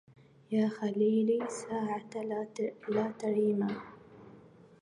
[0.51, 2.09] يا خليلي ساعة
[2.89, 3.81] لا تريما